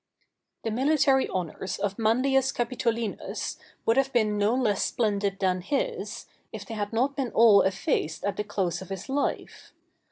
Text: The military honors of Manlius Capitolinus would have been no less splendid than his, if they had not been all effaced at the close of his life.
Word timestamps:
The 0.63 0.71
military 0.71 1.27
honors 1.29 1.77
of 1.77 1.99
Manlius 1.99 2.51
Capitolinus 2.51 3.57
would 3.85 3.97
have 3.97 4.11
been 4.11 4.35
no 4.35 4.55
less 4.55 4.81
splendid 4.83 5.37
than 5.37 5.61
his, 5.61 6.25
if 6.51 6.65
they 6.65 6.73
had 6.73 6.91
not 6.91 7.15
been 7.15 7.29
all 7.33 7.61
effaced 7.61 8.25
at 8.25 8.35
the 8.35 8.43
close 8.43 8.81
of 8.81 8.89
his 8.89 9.09
life. 9.09 9.73